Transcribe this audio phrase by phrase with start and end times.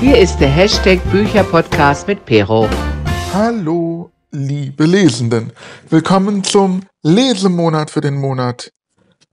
[0.00, 2.68] Hier ist der Hashtag Bücherpodcast mit Pero.
[3.34, 5.52] Hallo, liebe Lesenden.
[5.90, 8.70] Willkommen zum Lesemonat für den Monat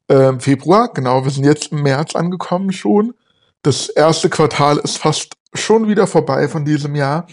[0.08, 0.92] äh, Februar.
[0.92, 3.14] Genau, wir sind jetzt im März angekommen schon.
[3.62, 7.28] Das erste Quartal ist fast schon wieder vorbei von diesem Jahr.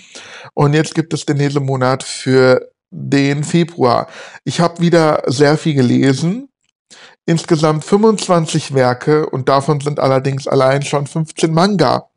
[0.53, 4.09] Und jetzt gibt es den Lesemonat für den Februar.
[4.45, 6.51] Ich habe wieder sehr viel gelesen.
[7.25, 12.11] Insgesamt 25 Werke und davon sind allerdings allein schon 15 Manga.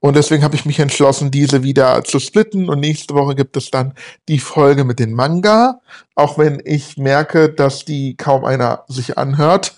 [0.00, 2.68] Und deswegen habe ich mich entschlossen, diese wieder zu splitten.
[2.70, 3.94] Und nächste Woche gibt es dann
[4.28, 5.80] die Folge mit den Manga.
[6.14, 9.74] Auch wenn ich merke, dass die kaum einer sich anhört.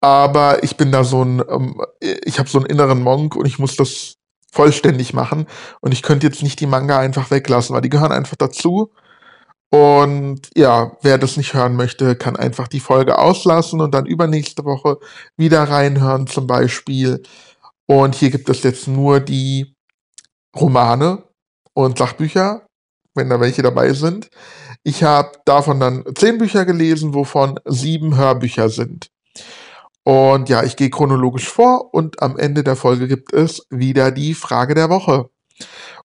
[0.00, 3.60] Aber ich bin da so ein, ähm, ich habe so einen inneren Monk und ich
[3.60, 4.16] muss das
[4.50, 5.46] vollständig machen.
[5.80, 8.90] Und ich könnte jetzt nicht die Manga einfach weglassen, weil die gehören einfach dazu.
[9.70, 14.64] Und ja, wer das nicht hören möchte, kann einfach die Folge auslassen und dann übernächste
[14.66, 14.98] Woche
[15.36, 17.22] wieder reinhören zum Beispiel.
[17.86, 19.74] Und hier gibt es jetzt nur die
[20.56, 21.24] Romane
[21.74, 22.66] und Sachbücher,
[23.14, 24.28] wenn da welche dabei sind.
[24.84, 29.10] Ich habe davon dann zehn Bücher gelesen, wovon sieben Hörbücher sind.
[30.04, 34.34] Und ja, ich gehe chronologisch vor und am Ende der Folge gibt es wieder die
[34.34, 35.30] Frage der Woche.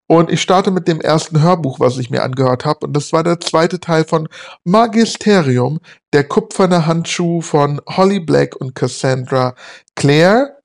[0.09, 2.85] Und ich starte mit dem ersten Hörbuch, was ich mir angehört habe.
[2.85, 4.29] Und das war der zweite Teil von
[4.63, 5.79] Magisterium,
[6.13, 9.53] der kupferne Handschuh von Holly Black und Cassandra
[9.95, 10.56] Clare.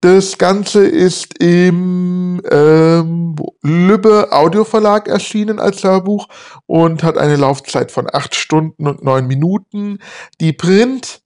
[0.00, 6.28] Das Ganze ist im ähm, Lübbe Audioverlag erschienen als Hörbuch
[6.66, 9.98] und hat eine Laufzeit von acht Stunden und neun Minuten.
[10.40, 11.20] Die Print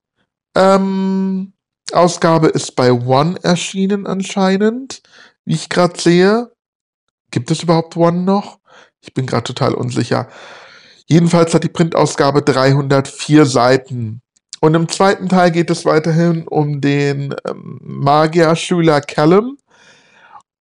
[0.57, 1.53] ähm,
[1.93, 5.03] Ausgabe ist bei One erschienen anscheinend,
[5.45, 6.51] wie ich gerade sehe.
[7.31, 8.59] Gibt es überhaupt One noch?
[9.01, 10.29] Ich bin gerade total unsicher.
[11.07, 14.23] Jedenfalls hat die Printausgabe 304 Seiten.
[14.65, 19.59] Und im zweiten Teil geht es weiterhin um den ähm, Magierschüler Callum.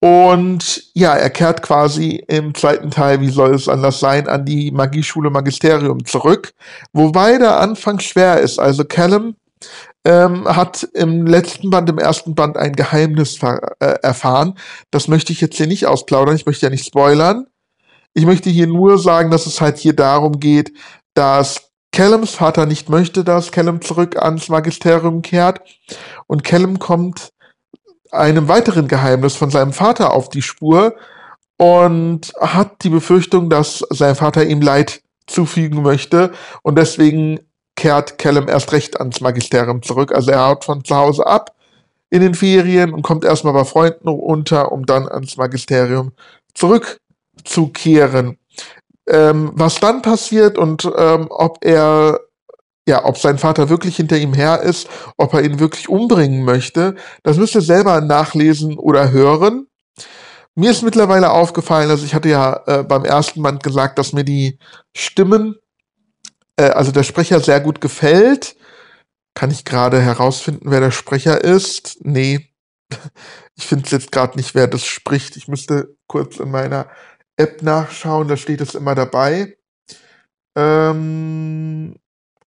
[0.02, 4.72] Und ja, er kehrt quasi im zweiten Teil, wie soll es anders sein, an die
[4.72, 6.54] Magieschule Magisterium zurück.
[6.92, 8.60] Wobei der Anfang schwer ist.
[8.60, 9.38] Also Callum
[10.04, 14.56] ähm, hat im letzten Band, im ersten Band ein Geheimnis äh, erfahren.
[14.92, 17.46] Das möchte ich jetzt hier nicht ausplaudern, ich möchte ja nicht spoilern.
[18.14, 20.74] Ich möchte hier nur sagen, dass es halt hier darum geht,
[21.14, 25.62] dass Callums Vater nicht möchte, dass Callum zurück ans Magisterium kehrt.
[26.26, 27.32] Und Callum kommt
[28.12, 30.96] einem weiteren Geheimnis von seinem Vater auf die Spur
[31.58, 36.32] und hat die Befürchtung, dass sein Vater ihm Leid zufügen möchte.
[36.64, 37.40] Und deswegen
[37.76, 40.14] kehrt Callum erst recht ans Magisterium zurück.
[40.14, 41.56] Also er haut von zu Hause ab
[42.10, 46.12] in den Ferien und kommt erstmal bei Freunden unter, um dann ans Magisterium
[46.56, 48.38] zurückzukehren.
[49.08, 52.20] Ähm, was dann passiert und ähm, ob er,
[52.88, 54.88] ja, ob sein Vater wirklich hinter ihm her ist,
[55.18, 59.68] ob er ihn wirklich umbringen möchte, das müsst ihr selber nachlesen oder hören.
[60.56, 64.24] Mir ist mittlerweile aufgefallen, also ich hatte ja äh, beim ersten Band gesagt, dass mir
[64.24, 64.60] die
[64.96, 65.56] Stimmen
[66.58, 68.56] äh, also der Sprecher sehr gut gefällt.
[69.36, 71.98] Kann ich gerade herausfinden, wer der Sprecher ist?
[72.02, 72.50] Nee.
[73.56, 75.38] Ich finde jetzt gerade nicht, wer das spricht.
[75.38, 76.90] Ich müsste kurz in meiner
[77.38, 79.58] App nachschauen, da steht es immer dabei.
[80.56, 81.96] Ähm,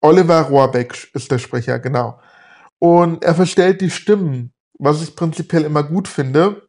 [0.01, 2.21] Oliver Rohrbeck ist der Sprecher, genau.
[2.79, 6.69] Und er verstellt die Stimmen, was ich prinzipiell immer gut finde.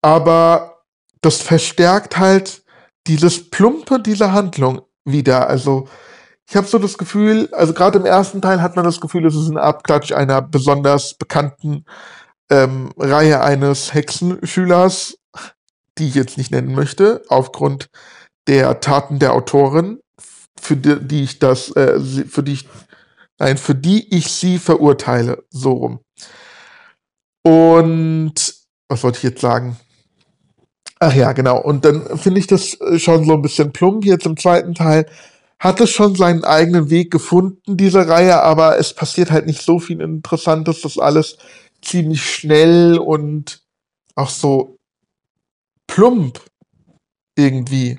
[0.00, 0.84] Aber
[1.20, 2.62] das verstärkt halt
[3.06, 5.48] dieses Plumpe dieser Handlung wieder.
[5.48, 5.88] Also
[6.48, 9.34] ich habe so das Gefühl, also gerade im ersten Teil hat man das Gefühl, es
[9.34, 11.84] ist ein Abklatsch einer besonders bekannten
[12.50, 15.18] ähm, Reihe eines Hexenschülers,
[15.98, 17.88] die ich jetzt nicht nennen möchte, aufgrund
[18.46, 20.00] der Taten der Autorin,
[20.60, 22.68] für die, die ich das, äh, für die ich,
[23.38, 26.00] nein, für die ich sie verurteile, so rum.
[27.42, 28.54] Und
[28.88, 29.76] was wollte ich jetzt sagen?
[30.98, 31.60] Ach ja, genau.
[31.60, 35.06] Und dann finde ich das schon so ein bisschen plump jetzt im zweiten Teil
[35.58, 40.00] hatte schon seinen eigenen Weg gefunden, diese Reihe, aber es passiert halt nicht so viel
[40.00, 41.38] Interessantes, das alles
[41.82, 43.62] ziemlich schnell und
[44.14, 44.75] auch so
[45.86, 46.40] plump
[47.36, 47.98] irgendwie.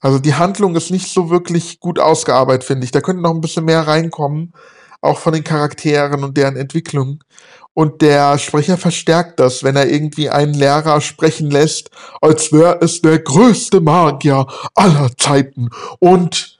[0.00, 2.90] Also die Handlung ist nicht so wirklich gut ausgearbeitet, finde ich.
[2.90, 4.52] Da könnte noch ein bisschen mehr reinkommen,
[5.00, 7.22] auch von den Charakteren und deren Entwicklung.
[7.72, 11.90] Und der Sprecher verstärkt das, wenn er irgendwie einen Lehrer sprechen lässt,
[12.20, 15.70] als wäre es der größte Magier aller Zeiten.
[15.98, 16.58] Und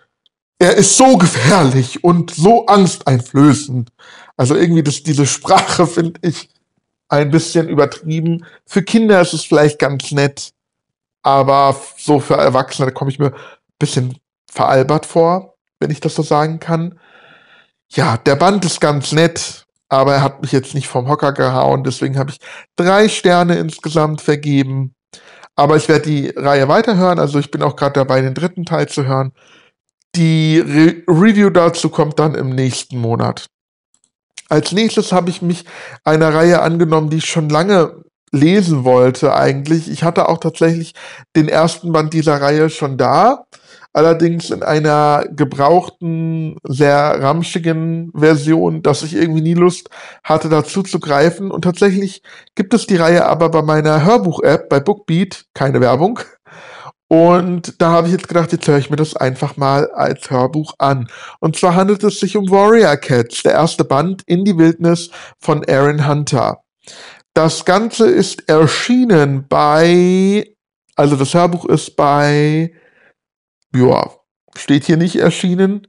[0.58, 3.90] er ist so gefährlich und so angsteinflößend.
[4.36, 6.48] Also irgendwie das, diese Sprache finde ich
[7.08, 8.44] ein bisschen übertrieben.
[8.66, 10.52] Für Kinder ist es vielleicht ganz nett,
[11.22, 14.18] aber so für Erwachsene komme ich mir ein bisschen
[14.50, 16.98] veralbert vor, wenn ich das so sagen kann.
[17.90, 21.84] Ja, der Band ist ganz nett, aber er hat mich jetzt nicht vom Hocker gehauen,
[21.84, 22.38] deswegen habe ich
[22.76, 24.94] drei Sterne insgesamt vergeben.
[25.56, 27.18] Aber ich werde die Reihe weiterhören.
[27.18, 29.32] Also ich bin auch gerade dabei, den dritten Teil zu hören.
[30.16, 33.46] Die Re Review dazu kommt dann im nächsten Monat.
[34.48, 35.64] Als nächstes habe ich mich
[36.04, 38.04] einer Reihe angenommen, die ich schon lange
[38.34, 39.90] lesen wollte eigentlich.
[39.90, 40.94] Ich hatte auch tatsächlich
[41.36, 43.44] den ersten Band dieser Reihe schon da,
[43.92, 49.88] allerdings in einer gebrauchten, sehr ramschigen Version, dass ich irgendwie nie Lust
[50.24, 51.50] hatte, dazu zu greifen.
[51.50, 52.22] Und tatsächlich
[52.56, 56.18] gibt es die Reihe aber bei meiner Hörbuch-App, bei Bookbeat, keine Werbung.
[57.14, 60.74] Und da habe ich jetzt gedacht, jetzt höre ich mir das einfach mal als Hörbuch
[60.78, 61.06] an.
[61.38, 65.64] Und zwar handelt es sich um Warrior Cats, der erste Band in die Wildnis von
[65.68, 66.64] Aaron Hunter.
[67.32, 70.56] Das Ganze ist erschienen bei,
[70.96, 72.72] also das Hörbuch ist bei,
[73.72, 74.10] ja,
[74.56, 75.86] steht hier nicht erschienen.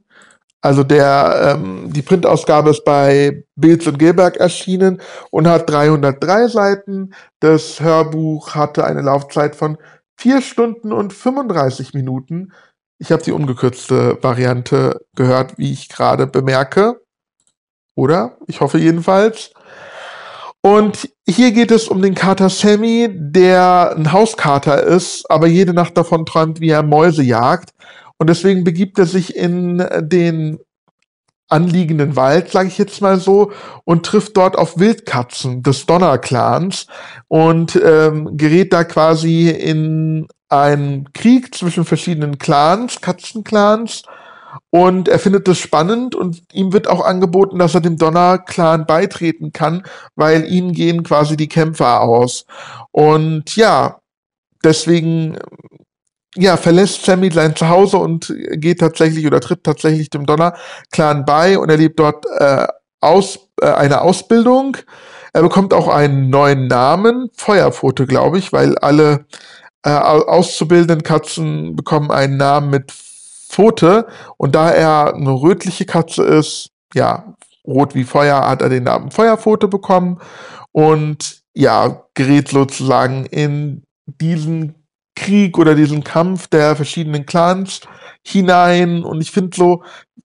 [0.60, 5.02] Also der, ähm, die Printausgabe ist bei Bilz und Gilberg erschienen
[5.32, 7.14] und hat 303 Seiten.
[7.40, 9.76] Das Hörbuch hatte eine Laufzeit von
[10.18, 12.52] 4 Stunden und 35 Minuten.
[12.98, 17.00] Ich habe die ungekürzte Variante gehört, wie ich gerade bemerke.
[17.94, 18.38] Oder?
[18.46, 19.52] Ich hoffe jedenfalls.
[20.62, 25.96] Und hier geht es um den Kater Sammy, der ein Hauskater ist, aber jede Nacht
[25.96, 27.70] davon träumt, wie er Mäuse jagt.
[28.18, 30.58] Und deswegen begibt er sich in den
[31.48, 33.52] anliegenden Wald, sage ich jetzt mal so,
[33.84, 36.86] und trifft dort auf Wildkatzen des Donner-Clans
[37.28, 44.02] und ähm, gerät da quasi in einen Krieg zwischen verschiedenen Clans, Katzenclans,
[44.70, 49.52] und er findet das spannend und ihm wird auch angeboten, dass er dem Donner-Clan beitreten
[49.52, 49.84] kann,
[50.14, 52.46] weil ihnen gehen quasi die Kämpfer aus.
[52.90, 54.00] Und ja,
[54.64, 55.38] deswegen
[56.36, 61.70] ja, verlässt Sammy sein Zuhause und geht tatsächlich oder tritt tatsächlich dem Donner-Clan bei und
[61.70, 62.66] erlebt dort äh,
[63.00, 64.76] aus, äh, eine Ausbildung.
[65.32, 69.26] Er bekommt auch einen neuen Namen, Feuerpfote, glaube ich, weil alle
[69.82, 74.06] äh, auszubildenden Katzen bekommen einen Namen mit Pfote
[74.36, 77.34] und da er eine rötliche Katze ist, ja,
[77.66, 80.20] rot wie Feuer, hat er den Namen Feuerpfote bekommen
[80.72, 84.85] und ja, gerät sozusagen in diesen
[85.16, 87.80] Krieg oder diesen Kampf der verschiedenen Clans
[88.22, 89.02] hinein.
[89.02, 89.82] Und ich finde so,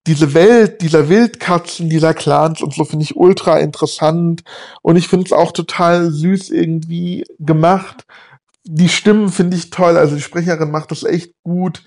[0.07, 4.43] diese Welt dieser Wildkatzen, dieser Clans und so finde ich ultra interessant.
[4.81, 8.05] Und ich finde es auch total süß irgendwie gemacht.
[8.63, 9.97] Die Stimmen finde ich toll.
[9.97, 11.83] Also die Sprecherin macht das echt gut.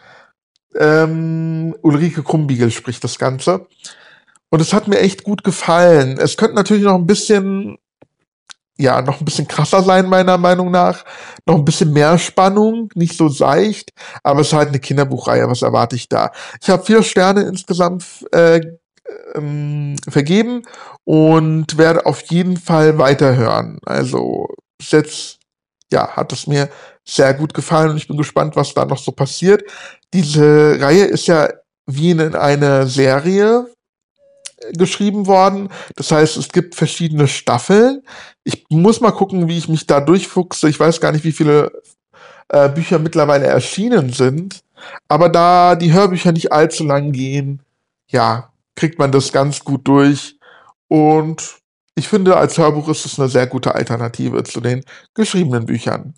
[0.76, 3.66] Ähm, Ulrike Krumbiegel spricht das Ganze.
[4.50, 6.18] Und es hat mir echt gut gefallen.
[6.18, 7.78] Es könnte natürlich noch ein bisschen
[8.79, 11.05] ja, noch ein bisschen krasser sein, meiner Meinung nach.
[11.47, 13.93] Noch ein bisschen mehr Spannung, nicht so seicht,
[14.23, 16.32] aber es ist halt eine Kinderbuchreihe, was erwarte ich da?
[16.61, 18.61] Ich habe vier Sterne insgesamt äh,
[19.35, 20.62] ähm, vergeben
[21.05, 23.79] und werde auf jeden Fall weiterhören.
[23.87, 24.49] Also
[24.79, 25.38] bis jetzt,
[25.93, 26.69] ja, hat es mir
[27.05, 29.62] sehr gut gefallen und ich bin gespannt, was da noch so passiert.
[30.12, 31.49] Diese Reihe ist ja
[31.87, 33.67] wie in einer Serie
[34.72, 35.69] geschrieben worden.
[35.96, 38.02] Das heißt, es gibt verschiedene Staffeln.
[38.44, 40.69] Ich muss mal gucken, wie ich mich da durchfuchse.
[40.69, 41.72] Ich weiß gar nicht, wie viele
[42.49, 44.62] äh, Bücher mittlerweile erschienen sind.
[45.08, 47.62] Aber da die Hörbücher nicht allzu lang gehen,
[48.08, 50.38] ja, kriegt man das ganz gut durch.
[50.88, 51.56] Und
[51.94, 54.84] ich finde, als Hörbuch ist es eine sehr gute Alternative zu den
[55.14, 56.14] geschriebenen Büchern.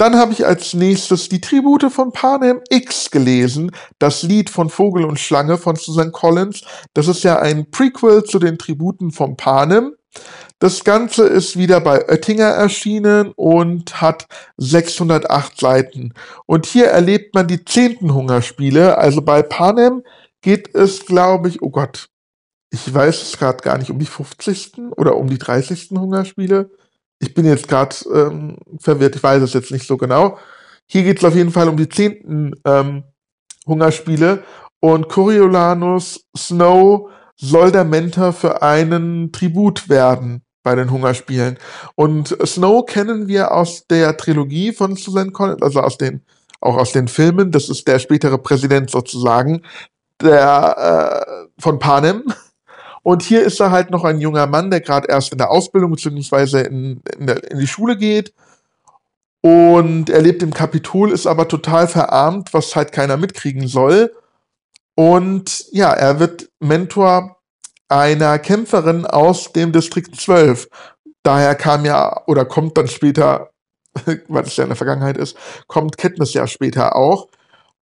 [0.00, 5.04] Dann habe ich als nächstes die Tribute von Panem X gelesen, das Lied von Vogel
[5.04, 6.62] und Schlange von Susan Collins.
[6.94, 9.94] Das ist ja ein Prequel zu den Tributen von Panem.
[10.58, 14.26] Das Ganze ist wieder bei Oettinger erschienen und hat
[14.56, 16.14] 608 Seiten.
[16.46, 18.96] Und hier erlebt man die zehnten Hungerspiele.
[18.96, 20.02] Also bei Panem
[20.40, 22.08] geht es, glaube ich, oh Gott,
[22.70, 24.78] ich weiß es gerade gar nicht, um die 50.
[24.96, 25.90] oder um die 30.
[25.90, 26.70] Hungerspiele
[27.20, 30.38] ich bin jetzt gerade ähm, verwirrt, ich weiß es jetzt nicht so genau.
[30.86, 33.04] Hier geht es auf jeden Fall um die zehnten ähm,
[33.66, 34.42] Hungerspiele
[34.80, 41.58] und Coriolanus Snow soll der Mentor für einen Tribut werden bei den Hungerspielen.
[41.94, 46.22] Und Snow kennen wir aus der Trilogie von Susan Collins, also aus den,
[46.60, 47.50] auch aus den Filmen.
[47.50, 49.62] Das ist der spätere Präsident sozusagen,
[50.20, 52.24] der äh, von Panem.
[53.02, 55.92] Und hier ist er halt noch ein junger Mann, der gerade erst in der Ausbildung
[55.92, 56.62] bzw.
[56.66, 58.34] In, in, in die Schule geht.
[59.42, 64.12] Und er lebt im Kapitol, ist aber total verarmt, was halt keiner mitkriegen soll.
[64.94, 67.38] Und ja, er wird Mentor
[67.88, 70.68] einer Kämpferin aus dem Distrikt 12.
[71.22, 73.50] Daher kam ja, oder kommt dann später,
[74.28, 77.28] weil es ja in der Vergangenheit ist, kommt Kenntnis ja später auch.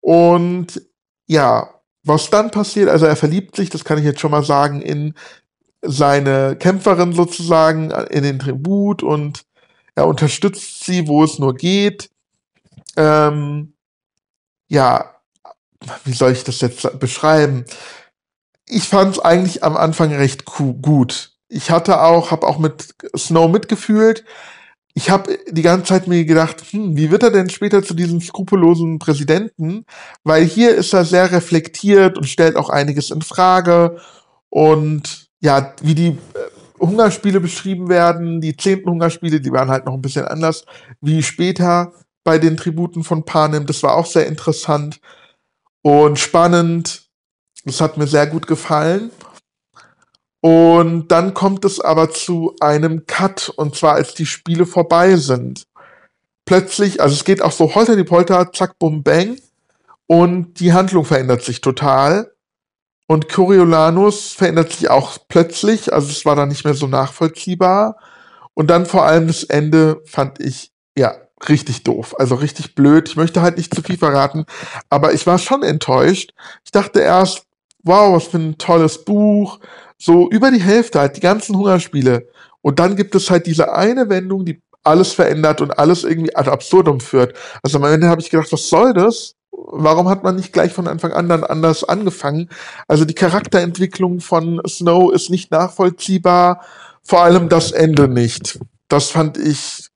[0.01, 0.81] Und
[1.27, 1.69] ja,
[2.09, 5.15] was dann passiert, also er verliebt sich, das kann ich jetzt schon mal sagen, in
[5.83, 9.45] seine Kämpferin sozusagen, in den Tribut und
[9.95, 12.11] er unterstützt sie, wo es nur geht.
[12.97, 13.75] ähm,
[14.69, 15.15] ja,
[16.05, 17.65] wie soll ich das jetzt beschreiben?
[18.67, 21.33] Ich fand es eigentlich am Anfang recht gut.
[21.49, 24.25] Ich hatte auch, habe auch mit Snow mitgefühlt.
[24.99, 28.21] Ich habe die ganze Zeit mir gedacht, hm, wie wird er denn später zu diesem
[28.21, 29.85] skrupellosen Präsidenten?
[30.25, 34.01] Weil hier ist er sehr reflektiert und stellt auch einiges in Frage.
[34.51, 36.17] Und ja, wie die äh,
[36.81, 40.65] Hungerspiele beschrieben werden, die zehnten Hungerspiele, die waren halt noch ein bisschen anders
[41.01, 41.93] wie später
[42.25, 43.67] bei den Tributen von Panem.
[43.67, 44.99] Das war auch sehr interessant
[45.83, 47.09] und spannend.
[47.65, 49.13] Das hat mir sehr gut gefallen.
[50.41, 55.67] Und dann kommt es aber zu einem Cut, und zwar als die Spiele vorbei sind.
[56.45, 59.39] Plötzlich, also es geht auch so holter die Polter, zack, bum, bang.
[60.07, 62.33] Und die Handlung verändert sich total.
[63.07, 67.97] Und Coriolanus verändert sich auch plötzlich, also es war dann nicht mehr so nachvollziehbar.
[68.55, 71.15] Und dann vor allem das Ende fand ich, ja,
[71.49, 73.09] richtig doof, also richtig blöd.
[73.09, 74.45] Ich möchte halt nicht zu viel verraten,
[74.91, 76.33] aber ich war schon enttäuscht.
[76.65, 77.45] Ich dachte erst,
[77.83, 79.61] wow, was für ein tolles Buch.
[79.99, 82.29] So über die Hälfte halt, die ganzen Hungerspiele.
[82.63, 86.51] Und dann gibt es halt diese eine Wendung, die alles verändert und alles irgendwie ad
[86.51, 87.37] absurdum führt.
[87.63, 89.35] Also am Ende habe ich gedacht, was soll das?
[89.51, 92.49] Warum hat man nicht gleich von Anfang an dann anders angefangen?
[92.87, 96.65] Also die Charakterentwicklung von Snow ist nicht nachvollziehbar,
[97.03, 98.61] vor allem das Ende nicht.
[98.89, 99.89] Das fand ich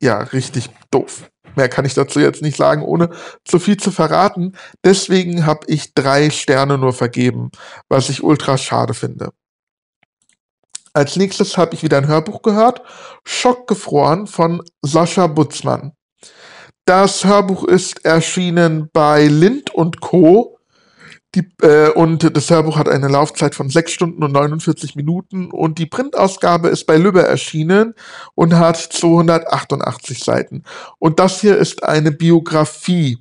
[0.00, 1.30] ja richtig doof.
[1.56, 3.10] Mehr kann ich dazu jetzt nicht sagen, ohne
[3.44, 4.52] zu viel zu verraten.
[4.84, 7.50] Deswegen habe ich drei Sterne nur vergeben,
[7.88, 9.30] was ich ultra schade finde.
[10.96, 12.80] Als nächstes habe ich wieder ein Hörbuch gehört,
[13.22, 15.92] Schockgefroren von Sascha Butzmann.
[16.86, 20.58] Das Hörbuch ist erschienen bei Lind und Co.
[21.34, 25.76] Die, äh, und das Hörbuch hat eine Laufzeit von 6 Stunden und 49 Minuten und
[25.76, 27.92] die Printausgabe ist bei Lübbe erschienen
[28.34, 30.62] und hat 288 Seiten.
[30.98, 33.18] Und das hier ist eine Biografie.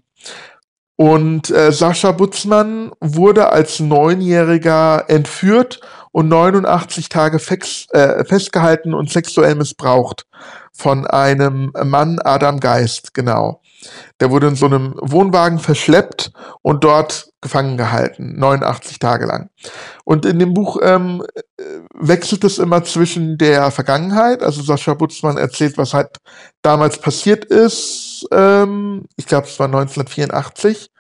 [0.96, 5.82] Und äh, Sascha Butzmann wurde als Neunjähriger entführt
[6.16, 10.26] und 89 Tage fex, äh, festgehalten und sexuell missbraucht
[10.72, 13.62] von einem Mann, Adam Geist, genau.
[14.22, 16.32] Der wurde in so einem Wohnwagen verschleppt
[16.62, 19.50] und dort gefangen gehalten, 89 Tage lang.
[20.06, 21.22] Und in dem Buch ähm,
[21.94, 26.20] wechselt es immer zwischen der Vergangenheit, also Sascha Butzmann erzählt, was halt
[26.62, 30.92] damals passiert ist, ähm, ich glaube es war 1984,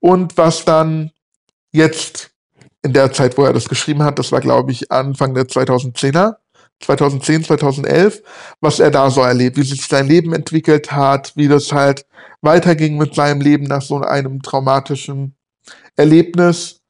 [0.00, 1.10] und was dann
[1.70, 2.31] jetzt
[2.82, 6.36] in der Zeit, wo er das geschrieben hat, das war glaube ich Anfang der 2010er,
[6.80, 8.22] 2010, 2011,
[8.60, 12.04] was er da so erlebt, wie sich sein Leben entwickelt hat, wie das halt
[12.40, 15.34] weiterging mit seinem Leben nach so einem traumatischen
[15.96, 16.80] Erlebnis.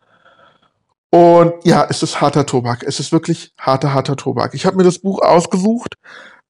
[1.11, 2.83] Und ja, es ist harter Tobak.
[2.85, 4.55] Es ist wirklich harter, harter Tobak.
[4.55, 5.97] Ich habe mir das Buch ausgesucht,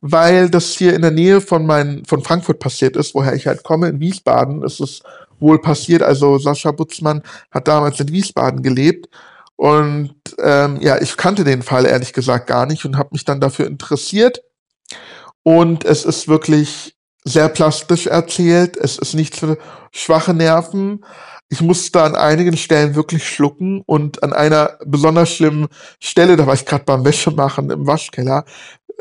[0.01, 3.65] weil das hier in der Nähe von, mein, von Frankfurt passiert ist, woher ich halt
[3.65, 3.89] komme.
[3.89, 5.03] In Wiesbaden ist es
[5.41, 6.03] wohl passiert.
[6.03, 9.09] Also Sascha Butzmann hat damals in Wiesbaden gelebt
[9.63, 13.41] und ähm, ja, ich kannte den Fall ehrlich gesagt gar nicht und habe mich dann
[13.41, 14.43] dafür interessiert.
[15.45, 18.77] Und es ist wirklich sehr plastisch erzählt.
[18.77, 19.59] Es ist nichts für
[19.93, 21.05] schwache Nerven.
[21.49, 25.69] Ich musste an einigen Stellen wirklich schlucken und an einer besonders schlimmen
[26.01, 28.45] Stelle, da war ich gerade beim Wäschemachen im Waschkeller,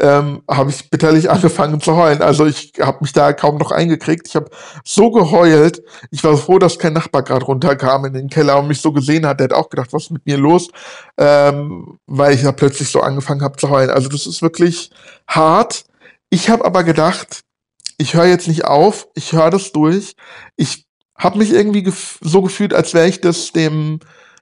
[0.01, 2.21] ähm, habe ich bitterlich angefangen zu heulen.
[2.21, 4.27] Also ich habe mich da kaum noch eingekriegt.
[4.27, 4.49] Ich habe
[4.83, 5.81] so geheult.
[6.09, 9.25] Ich war froh, dass kein Nachbar gerade runterkam in den Keller und mich so gesehen
[9.25, 9.39] hat.
[9.39, 10.69] Der hat auch gedacht, was ist mit mir los?
[11.17, 13.91] Ähm, weil ich ja plötzlich so angefangen habe zu heulen.
[13.91, 14.89] Also das ist wirklich
[15.27, 15.85] hart.
[16.29, 17.41] Ich habe aber gedacht,
[17.97, 19.07] ich höre jetzt nicht auf.
[19.13, 20.15] Ich höre das durch.
[20.55, 23.99] Ich habe mich irgendwie gef so gefühlt, als wäre ich das dem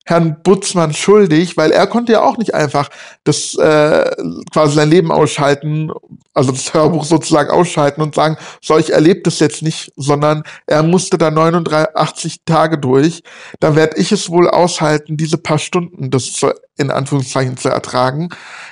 [0.09, 2.89] Herrn Butzmann schuldig, weil er konnte ja auch nicht einfach
[3.25, 4.09] das äh,
[4.51, 5.91] quasi sein Leben ausschalten,
[6.33, 10.81] also das Hörbuch sozusagen ausschalten und sagen, so ich erlebe das jetzt nicht, sondern er
[10.81, 13.21] musste da 89 Tage durch.
[13.59, 18.29] Da werde ich es wohl aushalten, diese paar Stunden das zu, in Anführungszeichen zu ertragen.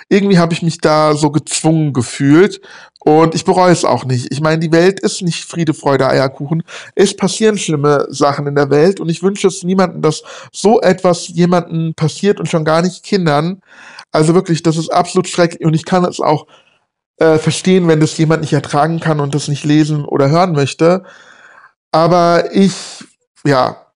[0.10, 2.62] Irgendwie habe ich mich da so gezwungen gefühlt
[3.00, 4.32] und ich bereue es auch nicht.
[4.32, 6.64] Ich meine, die Welt ist nicht Friede, Freude, Eierkuchen.
[6.96, 11.28] Es passieren schlimme Sachen in der Welt und ich wünsche es niemandem, dass so etwas
[11.28, 13.62] jemandem passiert und schon gar nicht Kindern.
[14.12, 16.48] Also wirklich, das ist absolut schrecklich und ich kann es auch
[17.18, 21.04] äh, verstehen, wenn das jemand nicht ertragen kann und das nicht lesen oder hören möchte.
[21.92, 23.04] Aber ich,
[23.46, 23.88] ja,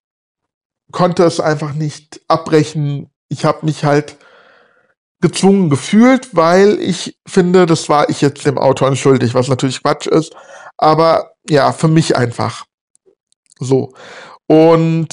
[0.90, 3.11] konnte es einfach nicht abbrechen.
[3.32, 4.16] Ich habe mich halt
[5.22, 10.06] gezwungen gefühlt, weil ich finde, das war ich jetzt dem Autor schuldig, was natürlich Quatsch
[10.06, 10.34] ist.
[10.76, 12.66] Aber ja, für mich einfach.
[13.58, 13.94] So.
[14.46, 15.08] Und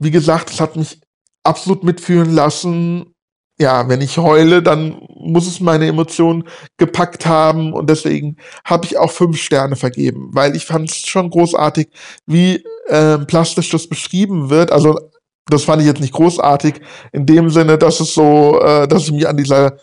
[0.00, 1.00] wie gesagt, es hat mich
[1.44, 3.14] absolut mitfühlen lassen.
[3.60, 6.44] ja, wenn ich heule, dann muss es meine Emotionen
[6.78, 11.28] gepackt haben und deswegen habe ich auch fünf Sterne vergeben, weil ich fand es schon
[11.28, 11.88] großartig,
[12.26, 14.72] wie äh, plastisch das beschrieben wird.
[14.72, 15.09] Also
[15.46, 16.80] das fand ich jetzt nicht großartig
[17.12, 19.78] in dem Sinne, dass es so, äh, dass ich mich an dieser,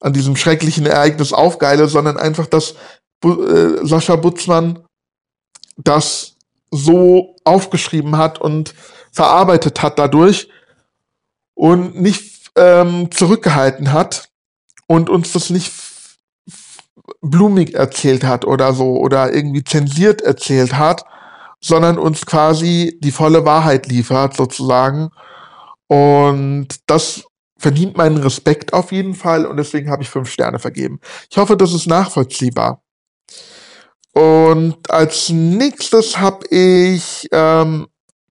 [0.00, 2.74] an diesem schrecklichen Ereignis aufgeile, sondern einfach, dass
[3.24, 4.84] äh, Sascha Butzmann
[5.76, 6.36] das
[6.70, 8.74] so aufgeschrieben hat und
[9.12, 10.48] verarbeitet hat dadurch
[11.54, 14.28] und nicht ähm, zurückgehalten hat
[14.86, 15.72] und uns das nicht
[17.20, 21.04] blumig erzählt hat oder so oder irgendwie zensiert erzählt hat,
[21.60, 25.10] sondern uns quasi die volle Wahrheit liefert sozusagen.
[25.86, 27.24] Und das
[27.58, 31.00] verdient meinen Respekt auf jeden Fall und deswegen habe ich fünf Sterne vergeben.
[31.30, 32.82] Ich hoffe, das ist nachvollziehbar.
[34.12, 37.86] Und als nächstes habe ich ähm,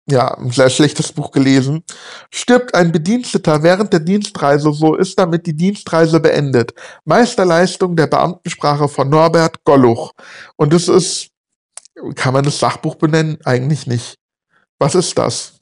[0.09, 1.83] ja, ein sehr schlechtes Buch gelesen.
[2.31, 6.73] Stirbt ein Bediensteter während der Dienstreise, so ist damit die Dienstreise beendet.
[7.03, 10.13] Meisterleistung der Beamtensprache von Norbert Golluch.
[10.55, 11.29] Und es ist,
[12.15, 13.37] kann man das Sachbuch benennen?
[13.43, 14.15] Eigentlich nicht.
[14.79, 15.57] Was ist das?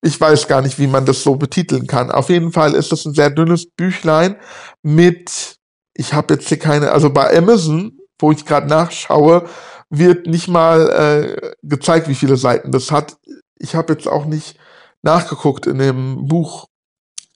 [0.00, 2.10] Ich weiß gar nicht, wie man das so betiteln kann.
[2.10, 4.36] Auf jeden Fall ist es ein sehr dünnes Büchlein
[4.82, 5.56] mit,
[5.94, 9.46] ich habe jetzt hier keine, also bei Amazon, wo ich gerade nachschaue,
[9.90, 13.16] wird nicht mal äh, gezeigt, wie viele Seiten das hat
[13.64, 14.58] ich habe jetzt auch nicht
[15.02, 16.66] nachgeguckt in dem Buch,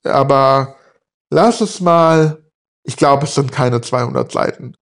[0.05, 0.77] aber
[1.31, 2.43] lass es mal,
[2.85, 4.75] ich glaube, es sind keine 200 Seiten.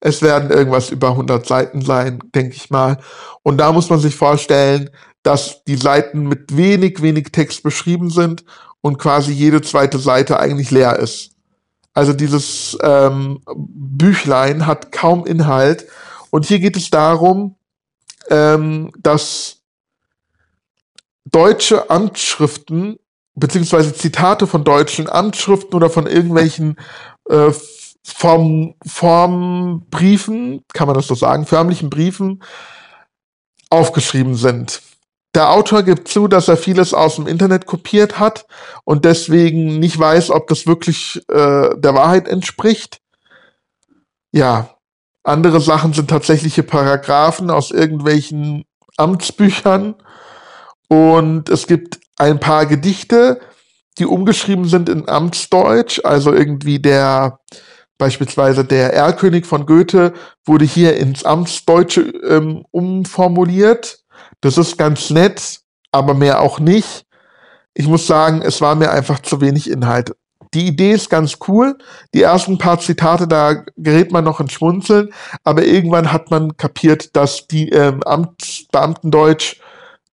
[0.00, 2.98] Es werden irgendwas über 100 Seiten sein, denke ich mal.
[3.42, 4.90] Und da muss man sich vorstellen,
[5.22, 8.44] dass die Seiten mit wenig, wenig Text beschrieben sind
[8.80, 11.32] und quasi jede zweite Seite eigentlich leer ist.
[11.92, 15.86] Also dieses ähm, Büchlein hat kaum Inhalt.
[16.30, 17.56] Und hier geht es darum,
[18.30, 19.62] ähm, dass
[21.24, 22.98] deutsche Amtsschriften
[23.34, 26.76] beziehungsweise Zitate von deutschen Amtsschriften oder von irgendwelchen
[27.28, 27.50] äh,
[28.04, 32.42] Form, Formbriefen, kann man das so sagen, förmlichen Briefen
[33.70, 34.80] aufgeschrieben sind.
[35.34, 38.46] Der Autor gibt zu, dass er vieles aus dem Internet kopiert hat
[38.84, 43.00] und deswegen nicht weiß, ob das wirklich äh, der Wahrheit entspricht.
[44.32, 44.70] Ja,
[45.22, 48.64] andere Sachen sind tatsächliche Paragraphen aus irgendwelchen
[48.96, 49.94] Amtsbüchern
[50.88, 53.40] und es gibt ein paar Gedichte,
[53.98, 57.40] die umgeschrieben sind in Amtsdeutsch, also irgendwie der,
[57.98, 60.14] beispielsweise der Erlkönig von Goethe
[60.46, 64.04] wurde hier ins Amtsdeutsche ähm, umformuliert.
[64.40, 65.60] Das ist ganz nett,
[65.92, 67.04] aber mehr auch nicht.
[67.74, 70.14] Ich muss sagen, es war mir einfach zu wenig Inhalt.
[70.54, 71.76] Die Idee ist ganz cool.
[72.14, 75.12] Die ersten paar Zitate, da gerät man noch ins Schmunzeln,
[75.44, 79.56] aber irgendwann hat man kapiert, dass die ähm, Amtsbeamtendeutsch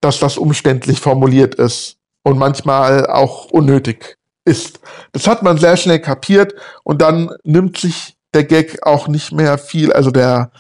[0.05, 4.79] dass das umständlich formuliert ist und manchmal auch unnötig ist.
[5.11, 6.53] Das hat man sehr schnell kapiert
[6.83, 10.51] und dann nimmt sich der Gag auch nicht mehr viel, also der,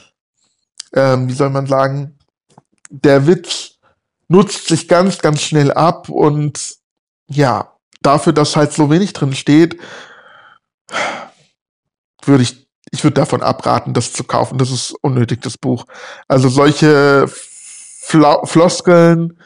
[0.93, 2.17] ähm, wie soll man sagen,
[2.89, 3.75] der Witz
[4.27, 6.75] nutzt sich ganz, ganz schnell ab und
[7.27, 9.79] ja, dafür, dass halt so wenig drin steht,
[12.23, 14.57] würde ich, ich würde davon abraten, das zu kaufen.
[14.57, 15.85] Das ist unnötig, das Buch.
[16.27, 19.39] Also solche Fla Floskeln,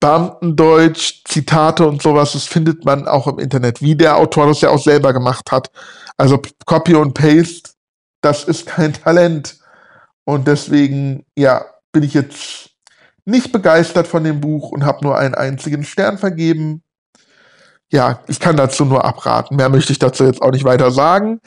[0.00, 4.70] Beamtendeutsch, Zitate und sowas, das findet man auch im Internet, wie der Autor das ja
[4.70, 5.70] auch selber gemacht hat.
[6.16, 7.70] Also Copy und Paste,
[8.20, 9.58] das ist kein Talent.
[10.24, 12.70] Und deswegen, ja, bin ich jetzt
[13.24, 16.82] nicht begeistert von dem Buch und habe nur einen einzigen Stern vergeben
[17.90, 19.56] ja, ich kann dazu nur abraten.
[19.56, 21.40] Mehr möchte ich dazu jetzt auch nicht weiter sagen.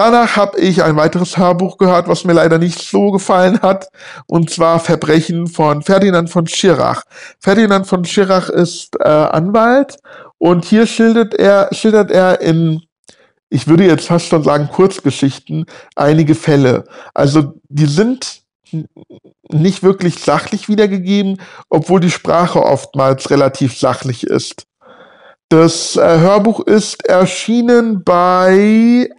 [0.00, 3.90] Danach habe ich ein weiteres Hörbuch gehört, was mir leider nicht so gefallen hat,
[4.26, 7.02] und zwar Verbrechen von Ferdinand von Schirach.
[7.38, 9.98] Ferdinand von Schirach ist äh, Anwalt
[10.38, 12.80] und hier schildert er, schildert er in,
[13.50, 16.84] ich würde jetzt fast schon sagen, Kurzgeschichten, einige Fälle.
[17.12, 18.40] Also die sind
[19.52, 24.64] nicht wirklich sachlich wiedergegeben, obwohl die Sprache oftmals relativ sachlich ist.
[25.50, 29.10] Das äh, Hörbuch ist erschienen bei,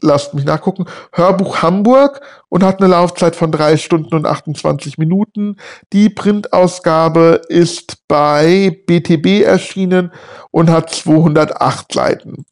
[0.00, 5.56] lasst mich nachgucken, Hörbuch Hamburg und hat eine Laufzeit von drei Stunden und 28 Minuten.
[5.92, 10.12] Die Printausgabe ist bei BTB erschienen
[10.50, 12.44] und hat 208 Seiten.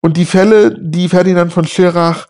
[0.00, 2.26] Und die Fälle, die Ferdinand von Schirach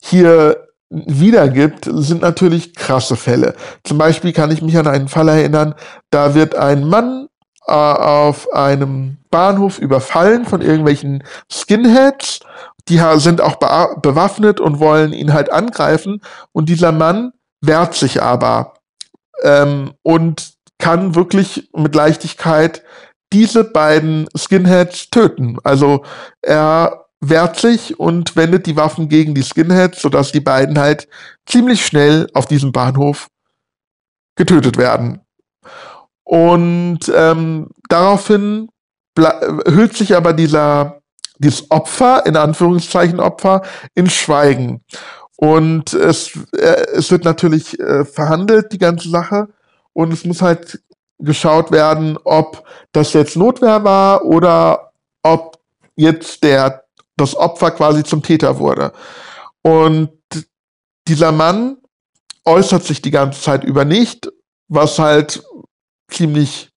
[0.00, 3.54] hier wiedergibt, sind natürlich krasse Fälle.
[3.84, 5.74] Zum Beispiel kann ich mich an einen Fall erinnern,
[6.10, 7.28] da wird ein Mann
[7.66, 12.40] äh, auf einem Bahnhof überfallen von irgendwelchen Skinheads.
[12.88, 16.22] Die sind auch be bewaffnet und wollen ihn halt angreifen.
[16.52, 18.74] Und dieser Mann wehrt sich aber
[19.42, 22.82] ähm, und kann wirklich mit Leichtigkeit
[23.32, 25.58] diese beiden Skinheads töten.
[25.62, 26.04] Also
[26.42, 31.06] er wehrt sich und wendet die Waffen gegen die Skinheads, sodass die beiden halt
[31.46, 33.28] ziemlich schnell auf diesem Bahnhof
[34.36, 35.20] getötet werden.
[36.24, 38.68] Und ähm, daraufhin
[39.16, 40.99] hüllt sich aber dieser,
[41.40, 43.62] dieses Opfer, in Anführungszeichen Opfer,
[43.94, 44.84] in Schweigen.
[45.36, 49.48] Und es, äh, es wird natürlich äh, verhandelt, die ganze Sache.
[49.92, 50.80] Und es muss halt
[51.18, 55.58] geschaut werden, ob das jetzt Notwehr war oder ob
[55.96, 56.84] jetzt der,
[57.16, 58.92] das Opfer quasi zum Täter wurde.
[59.62, 60.10] Und
[61.08, 61.78] dieser Mann
[62.44, 64.30] äußert sich die ganze Zeit über nicht,
[64.68, 65.42] was halt
[66.08, 66.69] ziemlich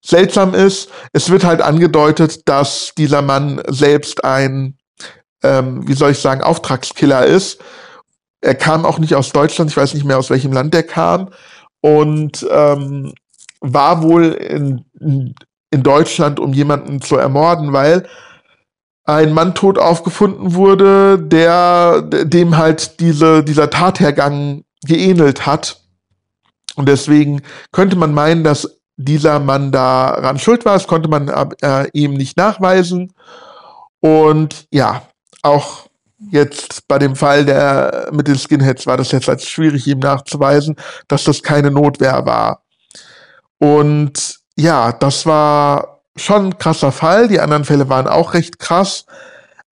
[0.00, 0.90] seltsam ist.
[1.12, 4.76] Es wird halt angedeutet, dass dieser Mann selbst ein,
[5.42, 7.60] ähm, wie soll ich sagen, Auftragskiller ist.
[8.40, 11.30] Er kam auch nicht aus Deutschland, ich weiß nicht mehr aus welchem Land er kam
[11.80, 13.12] und ähm,
[13.60, 14.84] war wohl in,
[15.70, 18.06] in Deutschland, um jemanden zu ermorden, weil
[19.04, 25.80] ein Mann tot aufgefunden wurde, der dem halt diese, dieser Tathergang geähnelt hat.
[26.74, 30.74] Und deswegen könnte man meinen, dass dieser Mann daran schuld war.
[30.74, 31.28] Das konnte man
[31.62, 33.12] äh, ihm nicht nachweisen.
[34.00, 35.02] Und ja,
[35.42, 35.86] auch
[36.30, 40.76] jetzt bei dem Fall der mit den Skinheads war das jetzt als schwierig ihm nachzuweisen,
[41.08, 42.62] dass das keine Notwehr war.
[43.58, 47.28] Und ja, das war schon ein krasser Fall.
[47.28, 49.04] Die anderen Fälle waren auch recht krass.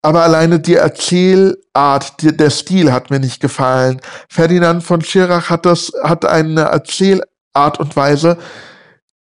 [0.02, 4.00] Aber alleine die Erzählart, die, der Stil hat mir nicht gefallen.
[4.28, 8.36] Ferdinand von Schirach hat das, hat eine Erzählart und Weise,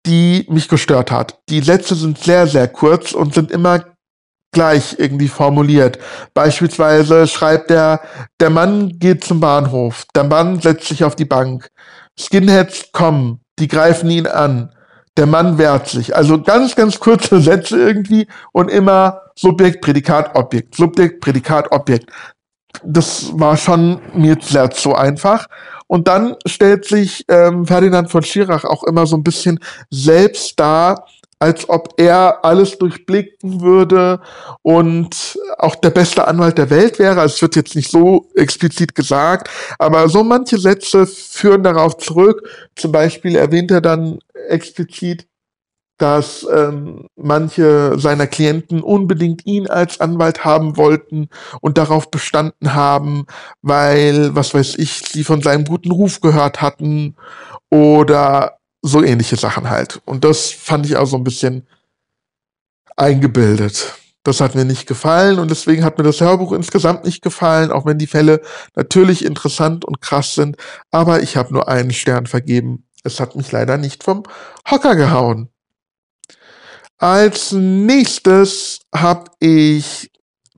[0.06, 1.40] die mich gestört hat.
[1.50, 3.86] Die Sätze sind sehr, sehr kurz und sind immer
[4.52, 6.00] gleich irgendwie formuliert.
[6.34, 8.02] Beispielsweise schreibt er,
[8.40, 11.70] der Mann geht zum Bahnhof, der Mann setzt sich auf die Bank.
[12.20, 14.74] Skinheads kommen, die greifen ihn an.
[15.18, 16.16] Der Mann wehrt sich.
[16.16, 20.76] Also ganz, ganz kurze Sätze irgendwie und immer Subjekt, Prädikat, Objekt.
[20.76, 22.10] Subjekt, Prädikat, Objekt.
[22.84, 25.48] Das war schon mir sehr zu einfach.
[25.88, 31.06] Und dann stellt sich ähm, Ferdinand von Schirach auch immer so ein bisschen selbst dar,
[31.42, 34.22] als ob er alles durchblicken würde
[34.62, 37.20] und auch der beste Anwalt der Welt wäre.
[37.20, 42.48] Also es wird jetzt nicht so explizit gesagt, aber so manche Sätze führen darauf zurück.
[42.76, 45.26] Zum Beispiel erwähnt er dann explizit,
[46.02, 51.30] dass ähm, manche seiner Klienten unbedingt ihn als Anwalt haben wollten
[51.62, 53.28] und darauf bestanden haben,
[53.62, 57.16] weil, was weiß ich, sie von seinem guten Ruf gehört hatten
[57.70, 60.02] oder so ähnliche Sachen halt.
[60.06, 61.68] Und das fand ich auch so ein bisschen
[62.98, 63.94] eingebildet.
[64.24, 67.86] Das hat mir nicht gefallen und deswegen hat mir das Hörbuch insgesamt nicht gefallen, auch
[67.86, 68.42] wenn die Fälle
[68.76, 70.58] natürlich interessant und krass sind.
[70.90, 72.88] Aber ich habe nur einen Stern vergeben.
[73.04, 74.24] Es hat mich leider nicht vom
[74.70, 75.51] Hocker gehauen.
[77.02, 80.12] Als nächstes habe ich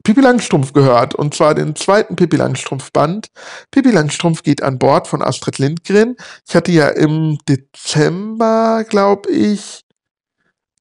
[0.03, 3.27] Pippi Langstrumpf gehört, und zwar den zweiten Pippi Langstrumpf Band.
[3.71, 6.17] Pippi Langstrumpf geht an Bord von Astrid Lindgren.
[6.45, 9.85] Ich hatte ja im Dezember, glaube ich,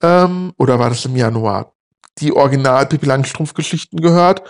[0.02, 1.74] ähm, oder war das im Januar,
[2.18, 4.42] die Original Pippi Langstrumpf Geschichten gehört.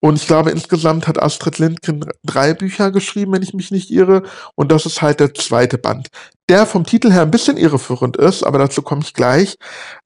[0.00, 4.22] Und ich glaube, insgesamt hat Astrid Lindgren drei Bücher geschrieben, wenn ich mich nicht irre.
[4.54, 6.08] Und das ist halt der zweite Band.
[6.48, 9.56] Der vom Titel her ein bisschen irreführend ist, aber dazu komme ich gleich.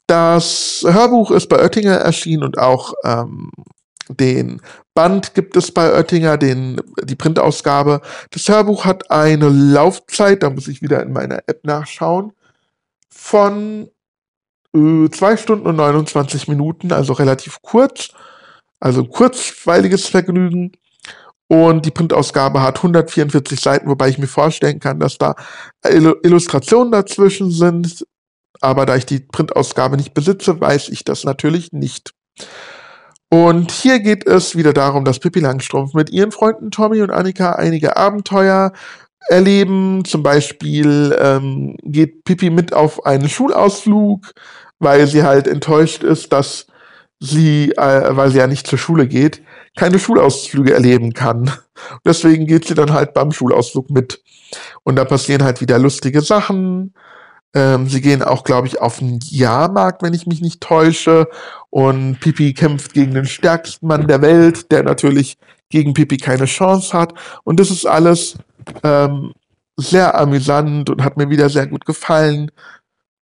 [0.06, 3.50] Das Hörbuch ist bei Oettinger erschienen und auch ähm,
[4.08, 4.60] den
[4.94, 8.00] Band gibt es bei Oettinger, den, die Printausgabe.
[8.30, 12.32] Das Hörbuch hat eine Laufzeit, da muss ich wieder in meiner App nachschauen,
[13.08, 13.88] von
[14.74, 18.10] äh, 2 Stunden und 29 Minuten, also relativ kurz.
[18.80, 20.72] Also kurzweiliges Vergnügen.
[21.48, 25.34] Und die Printausgabe hat 144 Seiten, wobei ich mir vorstellen kann, dass da
[25.84, 28.06] Illustrationen dazwischen sind,
[28.60, 32.12] aber da ich die Printausgabe nicht besitze, weiß ich das natürlich nicht.
[33.30, 37.52] Und hier geht es wieder darum, dass Pippi Langstrumpf mit ihren Freunden Tommy und Annika
[37.52, 38.72] einige Abenteuer
[39.28, 40.04] erleben.
[40.04, 44.32] Zum Beispiel ähm, geht Pippi mit auf einen Schulausflug,
[44.78, 46.66] weil sie halt enttäuscht ist, dass
[47.20, 49.42] sie, äh, weil sie ja nicht zur Schule geht,
[49.76, 51.52] keine Schulausflüge erleben kann.
[52.04, 54.22] Deswegen geht sie dann halt beim Schulausflug mit.
[54.82, 56.94] Und da passieren halt wieder lustige Sachen.
[57.54, 61.28] Ähm, sie gehen auch, glaube ich, auf den Jahrmarkt, wenn ich mich nicht täusche.
[61.68, 65.36] Und Pipi kämpft gegen den stärksten Mann der Welt, der natürlich
[65.68, 67.14] gegen Pipi keine Chance hat.
[67.44, 68.36] Und das ist alles
[68.82, 69.32] ähm,
[69.76, 72.50] sehr amüsant und hat mir wieder sehr gut gefallen.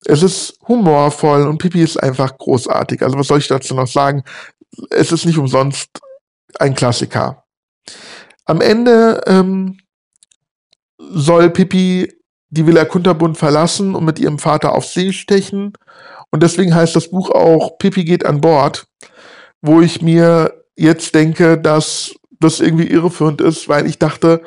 [0.06, 3.02] Es ist humorvoll und Pipi ist einfach großartig.
[3.02, 4.24] Also was soll ich dazu noch sagen?
[4.90, 6.00] Es ist nicht umsonst
[6.60, 7.44] ein Klassiker.
[8.46, 9.80] Am Ende ähm,
[10.98, 12.14] soll Pipi
[12.50, 15.74] die Villa Kunterbund verlassen und mit ihrem Vater auf See stechen.
[16.32, 18.88] Und deswegen heißt das Buch auch Pippi geht an Bord,
[19.62, 24.44] wo ich mir jetzt denke, dass das irgendwie irreführend ist, weil ich dachte,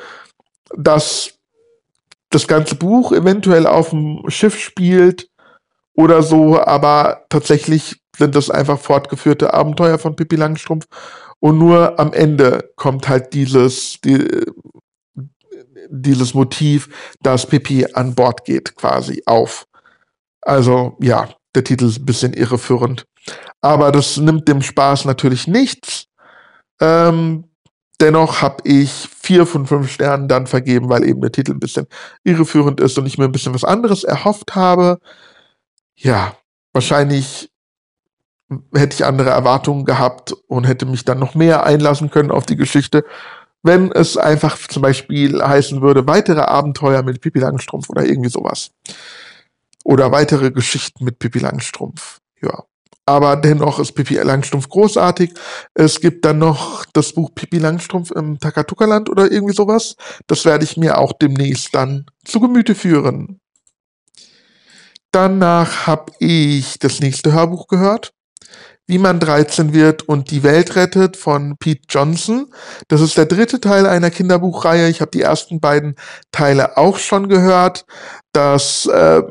[0.76, 1.34] dass
[2.30, 5.28] das ganze Buch eventuell auf dem Schiff spielt
[5.94, 10.86] oder so, aber tatsächlich sind das einfach fortgeführte Abenteuer von Pippi Langstrumpf
[11.40, 14.44] und nur am Ende kommt halt dieses, die,
[15.88, 16.88] dieses Motiv,
[17.22, 19.66] dass Pippi an Bord geht, quasi auf.
[20.42, 23.06] Also ja, der Titel ist ein bisschen irreführend.
[23.60, 26.06] Aber das nimmt dem Spaß natürlich nichts.
[26.80, 27.44] Ähm,
[28.00, 31.86] dennoch habe ich vier von fünf Sternen dann vergeben, weil eben der Titel ein bisschen
[32.24, 34.98] irreführend ist und ich mir ein bisschen was anderes erhofft habe.
[36.02, 36.36] Ja,
[36.72, 37.50] wahrscheinlich
[38.74, 42.56] hätte ich andere Erwartungen gehabt und hätte mich dann noch mehr einlassen können auf die
[42.56, 43.04] Geschichte,
[43.62, 48.70] wenn es einfach zum Beispiel heißen würde, weitere Abenteuer mit Pippi Langstrumpf oder irgendwie sowas.
[49.84, 52.20] Oder weitere Geschichten mit Pippi Langstrumpf.
[52.40, 52.64] Ja.
[53.06, 55.34] Aber dennoch ist Pippi Langstrumpf großartig.
[55.74, 59.96] Es gibt dann noch das Buch Pippi Langstrumpf im Takatuka-Land oder irgendwie sowas.
[60.26, 63.40] Das werde ich mir auch demnächst dann zu Gemüte führen.
[65.12, 68.12] Danach habe ich das nächste Hörbuch gehört
[68.90, 72.52] wie man 13 wird und die Welt rettet von Pete Johnson.
[72.88, 74.88] Das ist der dritte Teil einer Kinderbuchreihe.
[74.88, 75.94] Ich habe die ersten beiden
[76.32, 77.86] Teile auch schon gehört.
[78.32, 79.22] Das äh,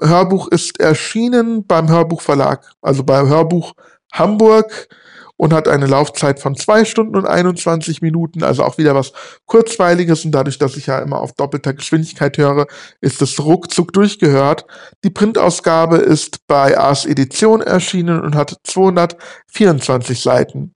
[0.00, 3.74] Hörbuch ist erschienen beim Hörbuchverlag, also beim Hörbuch
[4.14, 4.88] Hamburg
[5.36, 9.12] und hat eine Laufzeit von zwei Stunden und 21 Minuten, also auch wieder was
[9.46, 10.24] Kurzweiliges.
[10.24, 12.66] Und dadurch, dass ich ja immer auf doppelter Geschwindigkeit höre,
[13.00, 14.66] ist es ruckzuck durchgehört.
[15.04, 20.74] Die Printausgabe ist bei Ars Edition erschienen und hat 224 Seiten.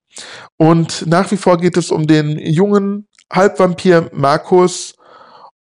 [0.57, 4.95] Und nach wie vor geht es um den jungen Halbvampir Markus.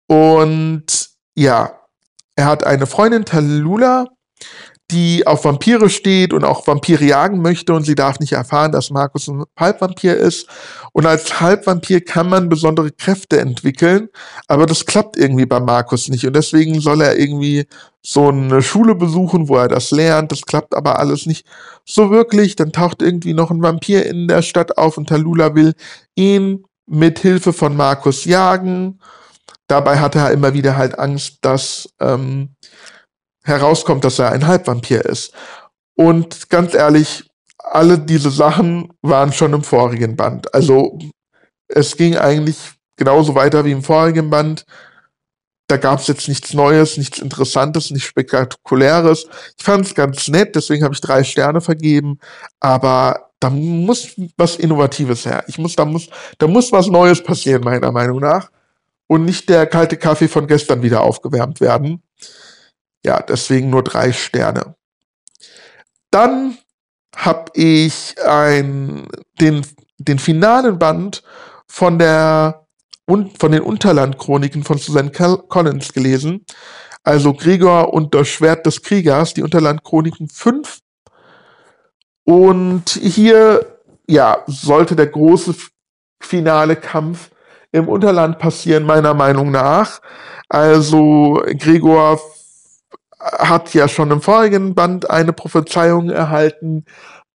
[0.09, 1.79] Und ja,
[2.37, 4.07] er hat eine Freundin Talula,
[4.93, 8.91] die auf Vampire steht und auch Vampire jagen möchte und sie darf nicht erfahren, dass
[8.91, 10.47] Markus ein Halbvampir ist.
[10.93, 14.09] Und als Halbvampir kann man besondere Kräfte entwickeln,
[14.47, 16.25] aber das klappt irgendwie bei Markus nicht.
[16.25, 17.67] Und deswegen soll er irgendwie
[18.01, 20.31] so eine Schule besuchen, wo er das lernt.
[20.31, 21.45] Das klappt aber alles nicht
[21.85, 22.55] so wirklich.
[22.55, 25.75] Dann taucht irgendwie noch ein Vampir in der Stadt auf und Talula will
[26.15, 29.01] ihn mit Hilfe von Markus jagen.
[29.67, 32.51] Dabei hat er immer wieder halt Angst, dass ähm,
[33.47, 35.33] herauskommt, dass er ein Halbvampir ist.
[35.95, 37.25] Und ganz ehrlich,
[37.59, 40.53] alle diese Sachen waren schon im vorigen Band.
[40.55, 40.99] Also
[41.69, 42.59] es ging eigentlich
[42.97, 44.65] genauso weiter wie im vorigen Band.
[45.69, 49.27] Da gab es jetzt nichts Neues, nichts Interessantes, nichts Spektakuläres.
[49.59, 52.19] Ich fand es ganz nett, deswegen habe ich drei Sterne vergeben.
[52.61, 55.45] Aber da muss was Innovatives her.
[55.49, 58.51] Ich muss, da muss, da muss was Neues passieren, meiner Meinung nach.
[59.09, 62.03] Und nicht der kalte Kaffee von gestern wieder aufgewärmt werden.
[63.07, 64.75] Ja, deswegen nur drei Sterne.
[66.11, 66.59] Dann
[67.15, 69.07] habe ich ein,
[69.41, 69.65] den,
[69.99, 71.23] den finalen Band
[71.69, 72.67] von der
[73.07, 76.45] von den Unterlandchroniken von Susan Collins gelesen.
[77.05, 80.81] Also Gregor und das Schwert des Kriegers, die Unterlandchroniken 5.
[82.25, 85.55] Und hier, ja, sollte der große
[86.21, 87.31] finale Kampf
[87.71, 90.01] im Unterland passieren, meiner Meinung nach.
[90.49, 92.19] Also Gregor
[93.19, 96.85] hat ja schon im vorigen Band eine Prophezeiung erhalten,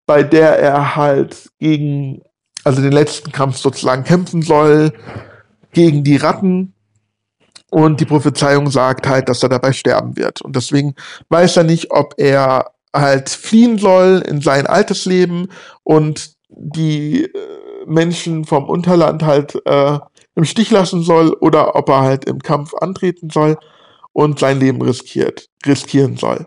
[0.06, 2.22] bei der er halt gegen,
[2.63, 4.94] also den letzten Kampf sozusagen kämpfen soll,
[5.74, 6.74] gegen die Ratten.
[7.70, 10.41] Und die Prophezeiung sagt halt, dass er dabei sterben wird.
[10.41, 10.96] Und deswegen
[11.30, 15.48] weiß er nicht, ob er halt fliehen soll in sein altes Leben
[15.84, 17.30] und die äh,
[17.86, 20.00] Menschen vom Unterland halt äh,
[20.36, 23.58] im Stich lassen soll oder ob er halt im Kampf antreten soll
[24.13, 26.45] und sein Leben riskiert, riskieren soll.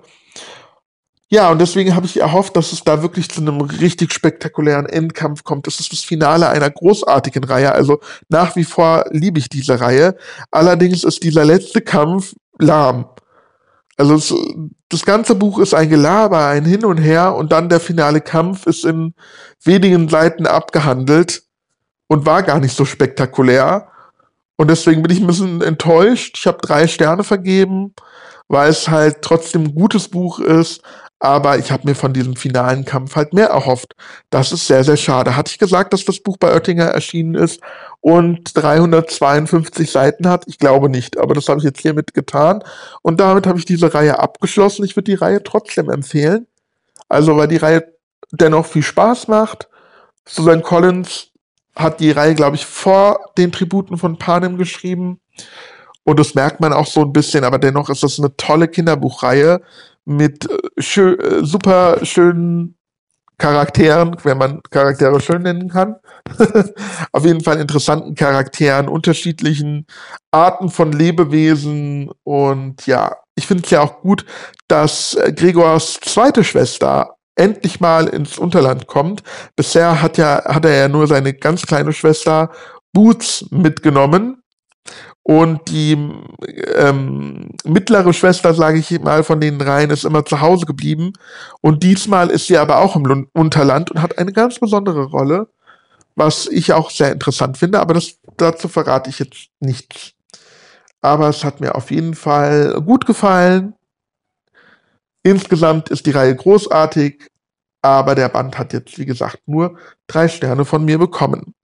[1.34, 5.42] Ja, und deswegen habe ich erhofft, dass es da wirklich zu einem richtig spektakulären Endkampf
[5.42, 5.66] kommt.
[5.66, 7.72] Das ist das Finale einer großartigen Reihe.
[7.72, 7.98] Also
[8.28, 10.16] nach wie vor liebe ich diese Reihe.
[10.52, 13.06] Allerdings ist dieser letzte Kampf lahm.
[13.96, 14.34] Also es,
[14.88, 18.66] das ganze Buch ist ein Gelaber, ein Hin und Her und dann der finale Kampf
[18.66, 19.14] ist in
[19.64, 21.42] wenigen Seiten abgehandelt
[22.06, 23.88] und war gar nicht so spektakulär.
[24.56, 26.36] Und deswegen bin ich ein bisschen enttäuscht.
[26.38, 27.94] Ich habe drei Sterne vergeben,
[28.48, 30.82] weil es halt trotzdem ein gutes Buch ist.
[31.20, 33.94] Aber ich habe mir von diesem finalen Kampf halt mehr erhofft.
[34.28, 35.36] Das ist sehr, sehr schade.
[35.36, 37.60] Hatte ich gesagt, dass das Buch bei Oettinger erschienen ist
[38.02, 40.44] und 352 Seiten hat?
[40.46, 42.62] Ich glaube nicht, aber das habe ich jetzt hiermit getan.
[43.00, 44.84] Und damit habe ich diese Reihe abgeschlossen.
[44.84, 46.46] Ich würde die Reihe trotzdem empfehlen.
[47.08, 47.94] Also, weil die Reihe
[48.30, 49.68] dennoch viel Spaß macht.
[50.26, 51.30] Susan Collins
[51.76, 55.20] hat die Reihe, glaube ich, vor den Tributen von Panem geschrieben.
[56.04, 59.62] Und das merkt man auch so ein bisschen, aber dennoch ist das eine tolle Kinderbuchreihe
[60.04, 62.76] mit äh, schön, äh, super schönen
[63.38, 65.96] Charakteren, wenn man Charaktere schön nennen kann.
[67.12, 69.86] Auf jeden Fall interessanten Charakteren, unterschiedlichen
[70.30, 72.10] Arten von Lebewesen.
[72.22, 74.24] Und ja, ich finde es ja auch gut,
[74.68, 79.22] dass äh, Gregors zweite Schwester endlich mal ins Unterland kommt.
[79.56, 82.50] Bisher hat ja, hat er ja nur seine ganz kleine Schwester
[82.92, 84.42] Boots mitgenommen.
[85.26, 85.96] Und die
[86.76, 91.14] ähm, mittlere Schwester, sage ich mal, von den dreien ist immer zu Hause geblieben.
[91.62, 95.48] Und diesmal ist sie aber auch im Unterland und hat eine ganz besondere Rolle,
[96.14, 97.80] was ich auch sehr interessant finde.
[97.80, 100.12] Aber das, dazu verrate ich jetzt nichts.
[101.00, 103.74] Aber es hat mir auf jeden Fall gut gefallen.
[105.24, 107.28] Insgesamt ist die Reihe großartig,
[107.82, 111.54] aber der Band hat jetzt, wie gesagt, nur drei Sterne von mir bekommen.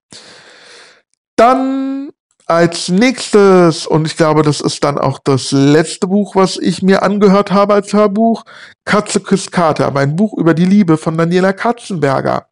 [1.36, 2.10] Dann
[2.46, 7.02] als nächstes, und ich glaube, das ist dann auch das letzte Buch, was ich mir
[7.02, 8.44] angehört habe als Hörbuch,
[8.84, 12.48] Katze küsst Kater, mein Buch über die Liebe von Daniela Katzenberger.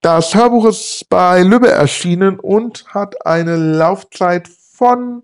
[0.00, 5.22] Das Hörbuch ist bei Lübbe erschienen und hat eine Laufzeit von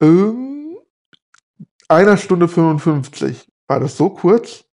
[0.00, 0.76] ähm,
[1.88, 3.48] einer Stunde 55.
[3.72, 4.64] War das so kurz?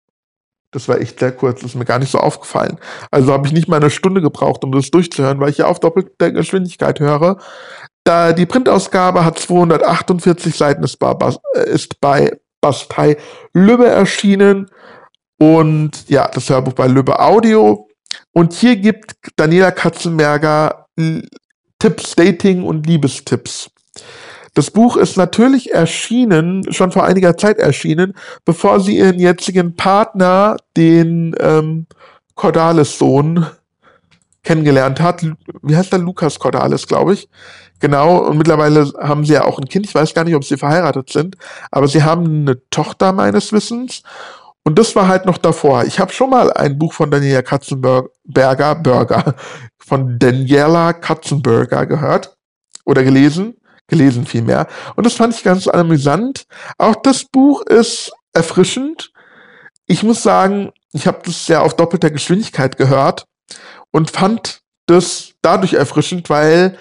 [0.71, 2.77] Das war echt sehr kurz, das ist mir gar nicht so aufgefallen.
[3.11, 5.79] Also habe ich nicht mal eine Stunde gebraucht, um das durchzuhören, weil ich ja auf
[5.79, 7.37] doppelter Geschwindigkeit höre.
[8.03, 11.15] Da die Printausgabe hat 248 Seiten, ist bei,
[11.63, 13.15] ist bei Bastei
[13.53, 14.69] Lübbe erschienen
[15.39, 17.87] und ja, das Hörbuch bei Lübbe Audio.
[18.33, 20.87] Und hier gibt Daniela Katzenberger
[21.79, 23.71] Tipps, Dating und Liebestipps.
[24.59, 30.57] Das Buch ist natürlich erschienen, schon vor einiger Zeit erschienen, bevor sie ihren jetzigen Partner,
[30.75, 31.87] den ähm,
[32.35, 33.47] Cordalis-Sohn,
[34.43, 35.25] kennengelernt hat.
[35.61, 35.99] Wie heißt der?
[35.99, 37.29] Lukas Cordalis, glaube ich.
[37.79, 39.85] Genau, und mittlerweile haben sie ja auch ein Kind.
[39.85, 41.37] Ich weiß gar nicht, ob sie verheiratet sind,
[41.71, 44.03] aber sie haben eine Tochter meines Wissens.
[44.65, 45.85] Und das war halt noch davor.
[45.85, 49.35] Ich habe schon mal ein Buch von Daniela Katzenberger, Burger,
[49.77, 52.35] von Daniela Katzenberger gehört
[52.83, 53.55] oder gelesen,
[53.89, 54.67] gelesen vielmehr.
[54.95, 56.45] Und das fand ich ganz amüsant.
[56.77, 59.11] Auch das Buch ist erfrischend.
[59.85, 63.25] Ich muss sagen, ich habe das ja auf doppelter Geschwindigkeit gehört
[63.91, 66.77] und fand das dadurch erfrischend, weil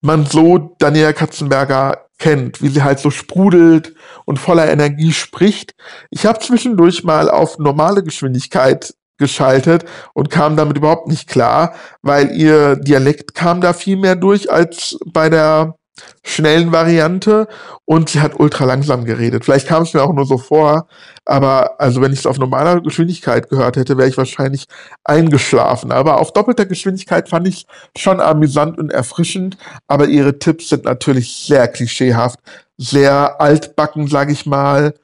[0.00, 5.72] man so Daniela Katzenberger kennt, wie sie halt so sprudelt und voller Energie spricht.
[6.10, 12.32] Ich habe zwischendurch mal auf normale Geschwindigkeit geschaltet und kam damit überhaupt nicht klar, weil
[12.32, 15.76] ihr Dialekt kam da viel mehr durch als bei der
[16.24, 17.46] schnellen Variante
[17.84, 19.44] und sie hat ultra langsam geredet.
[19.44, 20.88] Vielleicht kam es mir auch nur so vor,
[21.24, 24.66] aber also wenn ich es auf normaler Geschwindigkeit gehört hätte, wäre ich wahrscheinlich
[25.04, 25.92] eingeschlafen.
[25.92, 31.44] Aber auf doppelter Geschwindigkeit fand ich schon amüsant und erfrischend, aber ihre Tipps sind natürlich
[31.46, 32.40] sehr klischeehaft,
[32.76, 34.94] sehr altbacken, sage ich mal,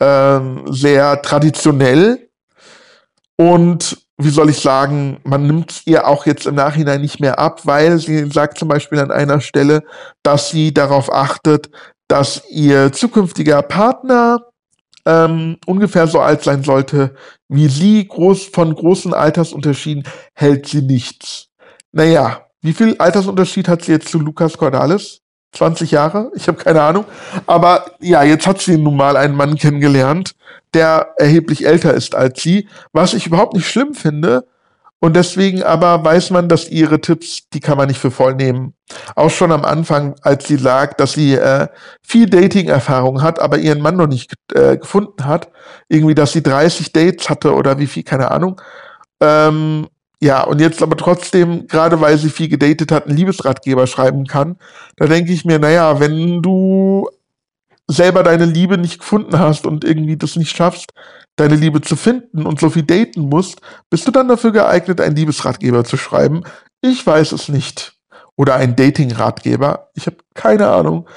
[0.00, 2.28] ähm, sehr traditionell
[3.36, 7.62] und wie soll ich sagen, man nimmt ihr auch jetzt im Nachhinein nicht mehr ab,
[7.64, 9.82] weil sie sagt zum Beispiel an einer Stelle,
[10.22, 11.70] dass sie darauf achtet,
[12.08, 14.38] dass ihr zukünftiger Partner
[15.06, 17.14] ähm, ungefähr so alt sein sollte
[17.48, 18.06] wie sie.
[18.06, 20.04] Groß, von großen Altersunterschieden
[20.34, 21.48] hält sie nichts.
[21.92, 25.19] Naja, wie viel Altersunterschied hat sie jetzt zu Lukas Cordalis?
[25.52, 26.30] 20 Jahre?
[26.34, 27.04] Ich habe keine Ahnung.
[27.46, 30.34] Aber ja, jetzt hat sie nun mal einen Mann kennengelernt,
[30.74, 34.46] der erheblich älter ist als sie, was ich überhaupt nicht schlimm finde.
[35.02, 38.74] Und deswegen aber weiß man, dass ihre Tipps, die kann man nicht für voll nehmen.
[39.16, 41.68] Auch schon am Anfang, als sie sagt, dass sie äh,
[42.02, 45.48] viel Dating-Erfahrung hat, aber ihren Mann noch nicht äh, gefunden hat.
[45.88, 48.60] Irgendwie, dass sie 30 Dates hatte oder wie viel, keine Ahnung.
[49.22, 49.88] Ähm,
[50.22, 54.56] ja, und jetzt aber trotzdem, gerade weil sie viel gedatet hat, einen Liebesratgeber schreiben kann,
[54.96, 57.08] da denke ich mir, naja, wenn du
[57.88, 60.92] selber deine Liebe nicht gefunden hast und irgendwie das nicht schaffst,
[61.36, 65.16] deine Liebe zu finden und so viel daten musst, bist du dann dafür geeignet, einen
[65.16, 66.42] Liebesratgeber zu schreiben?
[66.82, 67.94] Ich weiß es nicht.
[68.36, 69.90] Oder einen Dating-Ratgeber.
[69.94, 71.08] Ich habe keine Ahnung.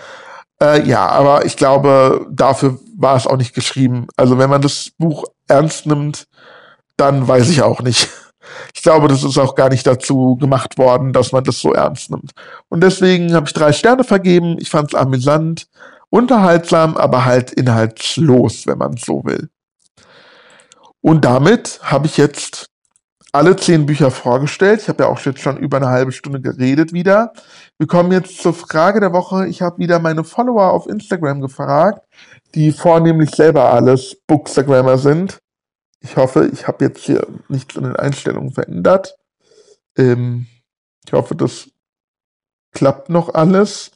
[0.62, 4.08] Äh, ja, aber ich glaube, dafür war es auch nicht geschrieben.
[4.16, 6.28] Also wenn man das Buch ernst nimmt,
[6.96, 8.10] dann weiß ich auch nicht.
[8.74, 12.12] Ich glaube, das ist auch gar nicht dazu gemacht worden, dass man das so ernst
[12.12, 12.32] nimmt.
[12.70, 14.58] Und deswegen habe ich drei Sterne vergeben.
[14.60, 15.68] Ich fand es amüsant,
[16.10, 19.50] unterhaltsam, aber halt inhaltslos, wenn man so will.
[21.02, 22.68] Und damit habe ich jetzt
[23.34, 24.82] alle zehn Bücher vorgestellt.
[24.84, 27.34] Ich habe ja auch jetzt schon über eine halbe Stunde geredet wieder.
[27.80, 29.48] Wir kommen jetzt zur Frage der Woche.
[29.48, 32.02] Ich habe wieder meine Follower auf Instagram gefragt,
[32.54, 35.40] die vornehmlich selber alles Bookstagrammer sind.
[36.04, 39.16] Ich hoffe, ich habe jetzt hier nichts in den Einstellungen verändert.
[39.98, 40.48] Ähm,
[41.06, 41.70] ich hoffe, das
[42.74, 43.92] klappt noch alles.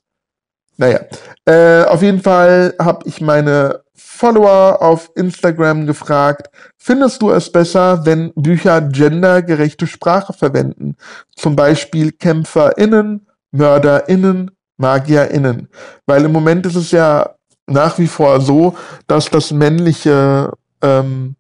[0.78, 1.02] Naja,
[1.46, 8.06] äh, auf jeden Fall habe ich meine Follower auf Instagram gefragt, findest du es besser,
[8.06, 10.96] wenn Bücher gendergerechte Sprache verwenden?
[11.36, 15.68] Zum Beispiel KämpferInnen, MörderInnen, MagierInnen.
[16.06, 17.36] Weil im Moment ist es ja
[17.66, 18.76] nach wie vor so,
[19.08, 20.52] dass das männliche,
[20.82, 21.36] ähm,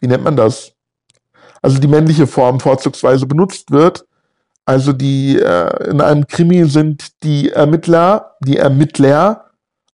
[0.00, 0.72] wie nennt man das?
[1.62, 4.06] Also die männliche Form vorzugsweise benutzt wird.
[4.64, 9.46] Also die äh, in einem Krimi sind die Ermittler, die Ermittler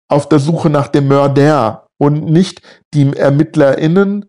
[0.08, 2.60] auf der Suche nach dem Mörder und nicht
[2.92, 4.26] die ErmittlerInnen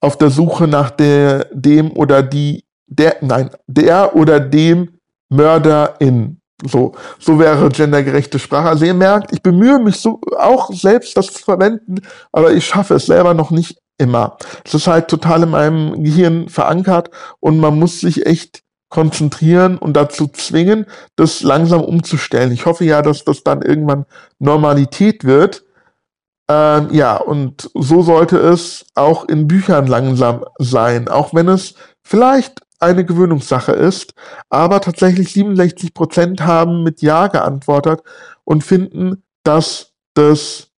[0.00, 4.98] auf der Suche nach der, dem oder die, der, nein, der oder dem
[5.28, 6.37] Mörderin.
[6.66, 8.68] So, so wäre gendergerechte Sprache.
[8.68, 12.00] Also ihr merkt, ich bemühe mich so auch selbst das zu verwenden,
[12.32, 14.36] aber ich schaffe es selber noch nicht immer.
[14.64, 19.94] Es ist halt total in meinem Gehirn verankert und man muss sich echt konzentrieren und
[19.94, 20.86] dazu zwingen,
[21.16, 22.52] das langsam umzustellen.
[22.52, 24.06] Ich hoffe ja, dass das dann irgendwann
[24.38, 25.64] Normalität wird.
[26.50, 32.62] Ähm, ja, und so sollte es auch in Büchern langsam sein, auch wenn es vielleicht
[32.80, 34.14] eine Gewöhnungssache ist,
[34.50, 38.02] aber tatsächlich 67 Prozent haben mit Ja geantwortet
[38.44, 40.68] und finden, dass das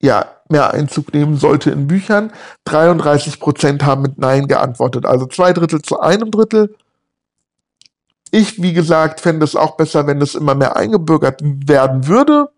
[0.00, 2.32] ja mehr Einzug nehmen sollte in Büchern.
[2.64, 6.74] 33 Prozent haben mit Nein geantwortet, also zwei Drittel zu einem Drittel.
[8.30, 12.50] Ich, wie gesagt, fände es auch besser, wenn es immer mehr eingebürgert werden würde.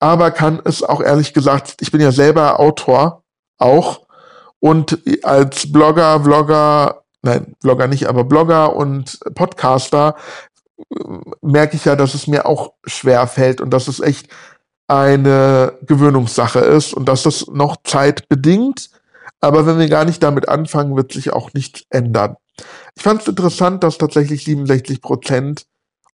[0.00, 3.24] Aber kann es auch ehrlich gesagt, ich bin ja selber Autor
[3.58, 4.06] auch
[4.60, 10.16] und als Blogger, Vlogger, nein, Blogger nicht, aber Blogger und Podcaster
[10.78, 10.84] äh,
[11.42, 14.28] merke ich ja, dass es mir auch schwer fällt und dass es echt
[14.86, 18.90] eine Gewöhnungssache ist und dass das noch Zeit bedingt.
[19.40, 22.36] Aber wenn wir gar nicht damit anfangen, wird sich auch nichts ändern.
[22.96, 25.66] Ich fand es interessant, dass tatsächlich 67 Prozent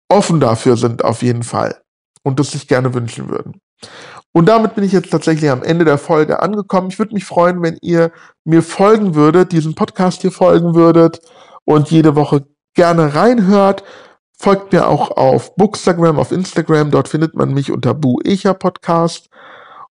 [0.09, 1.81] offen dafür sind, auf jeden Fall.
[2.23, 3.61] Und das sich gerne wünschen würden.
[4.37, 6.89] Und damit bin ich jetzt tatsächlich am Ende der Folge angekommen.
[6.91, 8.11] Ich würde mich freuen, wenn ihr
[8.45, 11.21] mir folgen würdet, diesen Podcast hier folgen würdet
[11.65, 13.85] und jede Woche gerne reinhört.
[14.37, 16.91] Folgt mir auch auf Bookstagram, auf Instagram.
[16.91, 19.31] Dort findet man mich unter Buecher Podcast.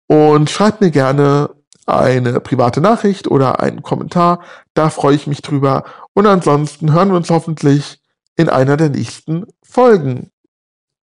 [0.07, 1.51] Und schreibt mir gerne
[1.87, 4.41] eine private Nachricht oder einen Kommentar.
[4.73, 5.83] Da freue ich mich drüber.
[6.15, 8.01] Und ansonsten hören wir uns hoffentlich
[8.37, 10.31] in einer der nächsten Folgen.